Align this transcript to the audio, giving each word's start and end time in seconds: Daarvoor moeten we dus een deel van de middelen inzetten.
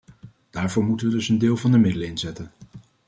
Daarvoor 0.49 0.83
moeten 0.83 1.07
we 1.07 1.13
dus 1.13 1.29
een 1.29 1.37
deel 1.37 1.57
van 1.57 1.71
de 1.71 1.77
middelen 1.77 2.07
inzetten. 2.07 2.51